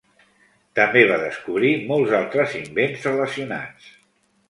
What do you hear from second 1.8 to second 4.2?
molts altres invents relacionats.